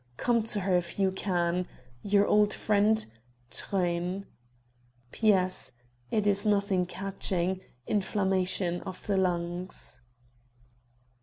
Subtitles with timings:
[0.17, 1.67] Come to her if you can.
[2.01, 3.05] Your old friend,
[3.51, 4.25] "Truyn."
[5.11, 5.31] "P.
[5.31, 5.73] S.
[6.09, 10.01] It is nothing catching inflammation of the lungs."